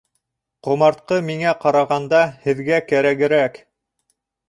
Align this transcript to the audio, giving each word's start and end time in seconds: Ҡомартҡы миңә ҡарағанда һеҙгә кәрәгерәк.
Ҡомартҡы 0.67 1.19
миңә 1.27 1.53
ҡарағанда 1.67 2.25
һеҙгә 2.49 2.83
кәрәгерәк. 2.91 3.65